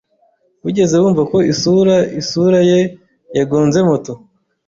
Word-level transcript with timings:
Wigeze 0.63 0.95
wumva 1.01 1.23
ko 1.31 1.37
isura-isura 1.53 2.59
ye 2.69 2.79
yagonze 3.37 3.79
moto? 3.87 4.13